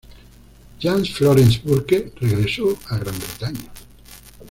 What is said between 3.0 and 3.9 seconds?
Bretaña.